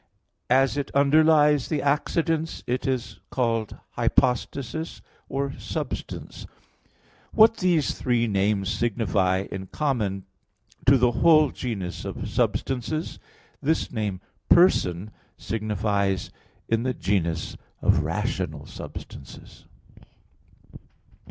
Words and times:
As 0.49 0.77
it 0.77 0.89
underlies 0.95 1.67
the 1.69 1.83
accidents, 1.83 2.63
it 2.65 2.87
is 2.87 3.19
called 3.29 3.77
"hypostasis," 3.91 4.99
or 5.29 5.53
"substance." 5.59 6.47
What 7.33 7.57
these 7.57 7.93
three 7.93 8.25
names 8.25 8.69
signify 8.69 9.45
in 9.51 9.67
common 9.67 10.25
to 10.87 10.97
the 10.97 11.11
whole 11.11 11.51
genus 11.51 12.03
of 12.03 12.27
substances, 12.27 13.19
this 13.61 13.91
name 13.91 14.21
"person" 14.49 15.11
signifies 15.37 16.31
in 16.67 16.81
the 16.81 16.95
genus 16.95 17.55
of 17.83 17.99
rational 17.99 18.65
substances. 18.65 19.65